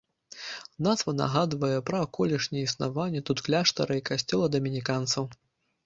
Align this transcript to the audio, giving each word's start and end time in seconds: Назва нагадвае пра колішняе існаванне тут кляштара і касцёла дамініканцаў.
Назва 0.87 1.13
нагадвае 1.19 1.77
пра 1.91 2.01
колішняе 2.19 2.63
існаванне 2.71 3.21
тут 3.31 3.45
кляштара 3.49 3.93
і 4.03 4.07
касцёла 4.13 4.53
дамініканцаў. 4.57 5.35